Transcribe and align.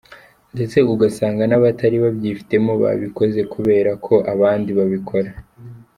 Ndetse 0.53 0.77
ugasanga 0.93 1.43
n’abatari 1.47 1.97
babyifitemo 2.03 2.71
babikoze 2.83 3.41
kubera 3.53 3.91
ko 4.05 4.15
abandi 4.33 4.69
babikora. 4.77 5.29